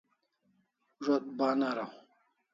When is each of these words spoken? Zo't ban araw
Zo't 1.03 1.27
ban 1.37 1.59
araw 1.69 1.91